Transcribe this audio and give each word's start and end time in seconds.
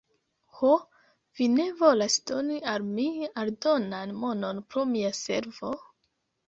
"Ho, 0.59 0.69
vi 1.39 1.49
ne 1.57 1.67
volas 1.83 2.17
doni 2.31 2.57
al 2.73 2.89
mi 2.97 3.07
aldonan 3.45 4.19
monon 4.25 4.67
pro 4.73 4.89
mia 4.97 5.15
servo?" 5.25 5.77